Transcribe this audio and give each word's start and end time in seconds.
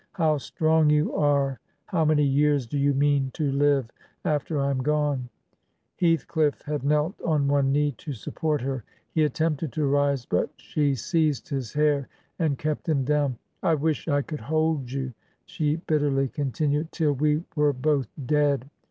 How 0.13 0.39
strong 0.39 0.89
you 0.89 1.13
are! 1.15 1.59
How 1.85 2.03
many 2.05 2.23
years 2.23 2.65
do 2.65 2.75
you 2.79 2.91
mean 2.91 3.29
to 3.35 3.51
live 3.51 3.91
after 4.25 4.59
I 4.59 4.71
am 4.71 4.79
gone?' 4.79 5.29
HeathclifiF 6.01 6.63
had 6.63 6.83
knelt 6.83 7.21
on 7.23 7.47
one 7.47 7.71
knee 7.71 7.91
to 7.99 8.11
support 8.13 8.61
her; 8.61 8.83
he 9.11 9.23
at 9.23 9.35
tempted 9.35 9.71
to 9.73 9.85
rise, 9.85 10.25
but 10.25 10.49
she 10.57 10.95
seized 10.95 11.49
his 11.49 11.73
hair 11.73 12.07
and 12.39 12.57
kept 12.57 12.89
him 12.89 13.03
down. 13.03 13.37
'I 13.61 13.75
wish 13.75 14.07
I 14.07 14.23
could 14.23 14.41
hold 14.41 14.91
you,' 14.91 15.13
she 15.45 15.75
bitterly 15.75 16.29
con 16.29 16.49
tinued,' 16.51 16.89
till 16.91 17.13
we 17.13 17.43
were 17.55 17.71
both 17.71 18.07
dead. 18.25 18.71